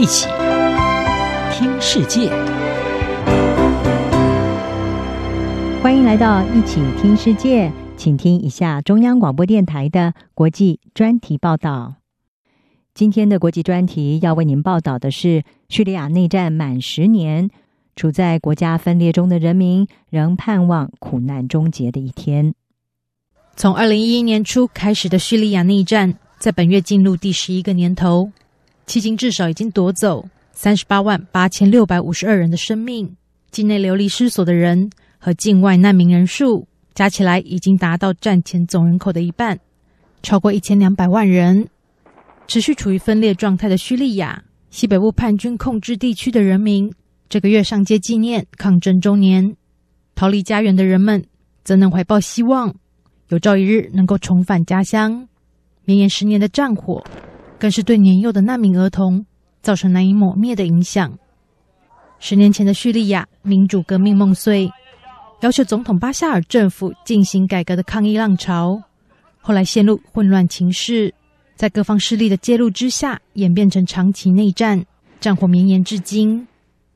[0.00, 0.26] 一起
[1.52, 2.30] 听世界，
[5.82, 11.96] 欢迎来到一起听世界，请听一下中央广播电台的国际专题报道。
[12.94, 17.50] 今天的国际专题要为您报道的是叙利亚内战满十年，
[17.94, 22.54] 处在国家分裂中的人民仍盼望苦难终结的一天。
[23.54, 28.30] 从二零一一年初开始的叙利亚内战，在本月进入第十一个年头。
[28.90, 33.14] 迄今至少已经夺走三十八万八千六百五十二人的生命，
[33.52, 39.60] 境内流离失所的人和境外难民人数加起来已经达到战前总人口的一半，
[40.24, 41.68] 超过一千两百万人。
[42.48, 46.92] 持续处于分裂状态的叙利亚西北部叛军控制地区的人民，
[47.28, 49.54] 这个月上街纪念抗争周年。
[50.16, 51.24] 逃离家园的人们
[51.62, 52.74] 则能怀抱希望，
[53.28, 55.28] 有朝一日能够重返家乡。
[55.84, 57.04] 绵延十年的战火。
[57.60, 59.26] 更是对年幼的难民儿童
[59.60, 61.16] 造成难以抹灭的影响。
[62.18, 64.72] 十年前的叙利亚民主革命梦碎，
[65.42, 68.82] 要求总统巴夏尔政府进行改革的抗议浪潮，
[69.42, 71.14] 后来陷入混乱情势，
[71.54, 74.82] 在各方势力的介入之下，演变成长期内战，
[75.20, 76.46] 战火绵延至今。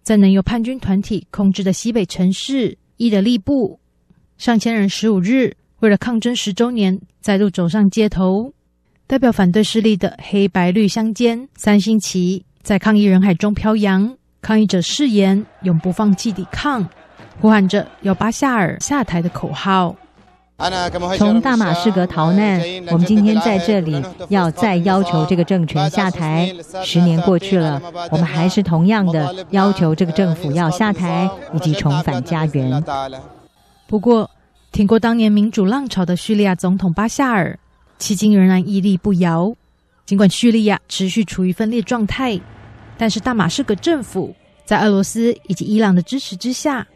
[0.03, 3.79] 在能由叛军团体控制的西北城市伊德利布，
[4.39, 8.54] 上千人十五日为了抗争十周年，再度走上街头。
[9.07, 16.89] 代表反对势力的黑白绿相间三星旗在抗议人海中飘扬，抗议者誓言永不放弃抵抗，
[17.39, 19.95] 呼喊着要巴夏尔下台的口号。
[21.19, 26.51] 从大马士革逃难，我们今天在这里要再要求这个政权下台。
[26.83, 32.83] 十年过去了，我们还是同样的要求这个政府要下台以及重返家园。
[33.87, 34.31] 不过，
[34.73, 37.59] 挺过当年民主浪潮的叙利亚总统巴夏尔。
[37.99, 39.55] 迄今仍然屹立不摇。
[40.07, 42.39] 尽管叙利亚持续处于分裂状态，
[42.99, 44.35] 但是大马士革政府
[44.67, 46.87] 在俄罗斯以及伊朗的支持之下，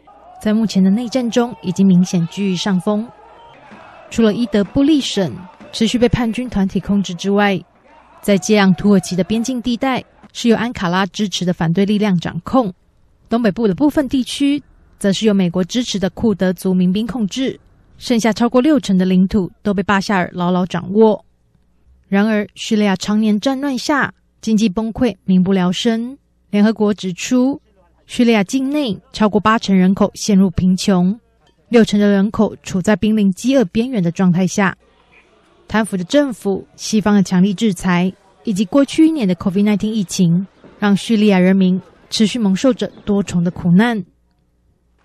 [0.41, 3.07] 在目前的内战中已经明显居于上风。
[4.11, 5.35] 除了伊德布利省
[5.71, 7.59] 持续被叛军团体控制之外，
[8.21, 12.71] 在接壤土耳其的边境地带是由安卡拉支持的反对力量掌控。
[13.27, 14.61] 东北部的部分地区
[14.99, 17.59] 则是由美国支持的库德族民兵控制。
[17.99, 21.23] 剩下超过六成的领土都被巴夏尔牢牢掌握。
[22.07, 24.11] 然而，叙利亚常年战乱下，
[24.41, 26.17] 经济崩溃，民不聊生。
[26.49, 27.61] 联合国指出，
[28.07, 31.19] 叙利亚境内超过八成人口陷入贫穷，
[31.67, 34.75] 六成的人口处在濒临饥饿边缘的状态下。
[35.67, 38.11] 贪腐的政府、西方的强力制裁，
[38.45, 40.47] 以及过去一年的 COVID-19 疫情，
[40.79, 44.03] 让叙利亚人民持续蒙受着多重的苦难。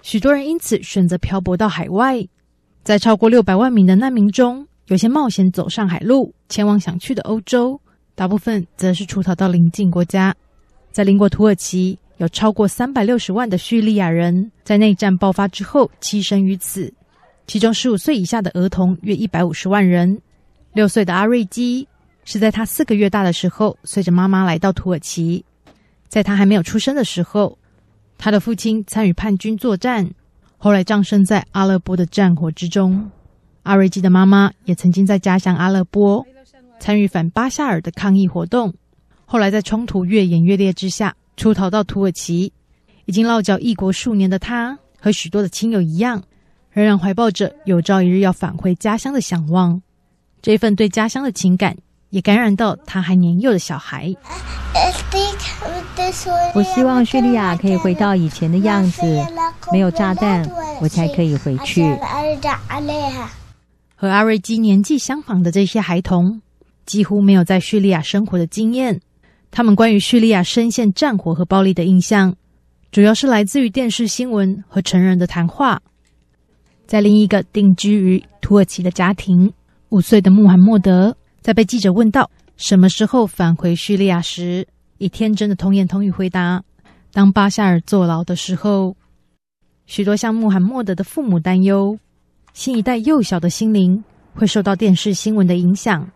[0.01, 2.27] 许多人因此选择漂泊到海外。
[2.85, 7.81] 在超过六百万名的难民中，有些冒险走上海路，前往想去的欧洲；
[8.15, 10.35] 大部分则是出逃到邻近国家。
[10.93, 16.93] 在邻国土耳其，有超过三百六十万的叙利亚人在内战爆发之后栖身于此，
[17.47, 20.21] 其中十五岁以下的儿童约一百五十万人。
[20.75, 21.89] 六岁的阿瑞基
[22.25, 25.43] 是在他四个月大的时候，随着妈妈来到土耳其。
[26.07, 27.57] 在他还没有出生的时候，
[28.19, 30.07] 他的父亲参与叛军作战。
[30.65, 33.11] 后来葬身在阿勒颇的战火之中。
[33.65, 36.27] 阿瑞基的妈妈也曾经在家乡阿勒颇
[36.81, 38.73] 参与反巴夏尔的抗议活动。
[39.27, 42.51] 后来在冲突越演越烈之下，出逃到土耳其。
[43.05, 46.23] 已经落脚异国数年的他，和许多的亲友一样，
[46.71, 49.83] 仍然怀抱着有朝一日要返回家乡的想望。
[50.41, 51.77] 这份对家乡的情感，
[52.15, 54.15] 也感染到他还年幼的小孩。
[56.55, 59.03] 我希望叙利亚可以回到以前的样子，
[59.73, 60.49] 没有炸弹，
[60.81, 61.85] 我才可以回去。
[63.97, 66.41] 和阿瑞基年纪相仿的这些孩童，
[66.87, 69.01] 几乎没有在叙利亚生活的经验。
[69.51, 72.37] 他们关于叙利亚深陷战火和暴力的印象，
[72.93, 75.83] 主要是来自于电视新闻和成人的谈话。
[76.87, 79.53] 在另一个定居于土耳其的家庭，
[79.89, 84.67] 五岁的穆罕默德在被记者问到什么时候返回叙利亚时，
[84.97, 86.65] 以天真的童言童语回答
[87.13, 88.97] ：“当巴夏尔坐牢的时候。”
[89.85, 91.99] 许多像穆罕默德的父母担忧，
[92.55, 94.03] 新一代幼小的心灵
[94.35, 96.11] 会受到电视新闻的影响，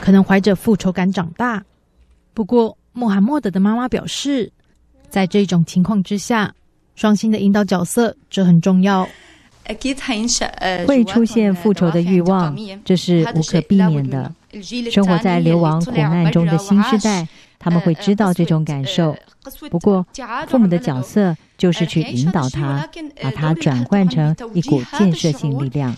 [0.00, 1.64] 可能怀着复仇感长大。
[2.34, 4.50] 不过，穆罕默德的妈妈表示，
[5.08, 6.52] 在这种情况之下，
[6.96, 9.08] 双亲的引导角色这很重要。
[10.88, 14.34] 会出现复仇的欲望，这是无可避免的。
[14.90, 17.26] 生活在流亡苦难中的新时代
[17.58, 19.16] 他们会知道这种感受
[19.70, 20.04] 不过
[20.48, 22.88] 父母的角色就是去引导他
[23.20, 25.94] 把他转换成一股建设性力量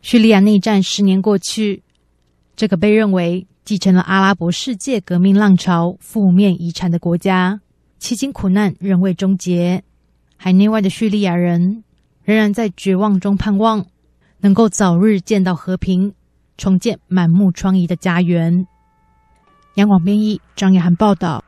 [0.00, 1.82] 叙利亚内战十年过去
[2.56, 7.60] 这个被认为继承了阿拉伯世界革命浪潮负面遗产的国家
[8.00, 9.84] 迄今苦难仍未终结。
[10.42, 11.84] 海内外的叙利亚人
[12.24, 13.86] 仍然在绝望中盼望
[14.40, 16.12] 能够早日见到和平
[16.56, 18.66] 重建满目疮痍的家园。
[19.74, 21.44] 杨广编译张雅涵报道。